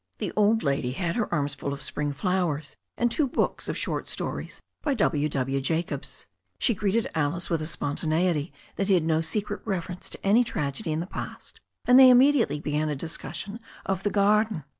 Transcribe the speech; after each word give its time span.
The 0.17 0.31
old 0.35 0.63
lady 0.63 0.93
had 0.93 1.15
her 1.15 1.31
arms 1.31 1.53
full 1.53 1.73
of 1.73 1.83
spring 1.83 2.11
flowers 2.11 2.75
and 2.97 3.11
two 3.11 3.27
books 3.27 3.69
of 3.69 3.77
short 3.77 4.09
stories 4.09 4.59
by 4.81 4.95
W. 4.95 5.29
W. 5.29 5.61
Jacobs. 5.61 6.25
She 6.57 6.73
greeted 6.73 7.07
Alice 7.13 7.51
with 7.51 7.61
a 7.61 7.67
spontaneity 7.67 8.51
that 8.77 8.87
hid 8.87 9.03
no 9.03 9.21
secret 9.21 9.61
reference 9.63 10.09
to 10.09 10.25
any 10.25 10.43
trag 10.43 10.79
edy 10.81 10.91
in 10.91 11.01
the 11.01 11.05
past, 11.05 11.61
and 11.85 11.99
they 11.99 12.09
immediately 12.09 12.59
began 12.59 12.89
a 12.89 12.95
discussion 12.95 13.59
of 13.85 14.01
the 14.01 14.09
garden. 14.09 14.63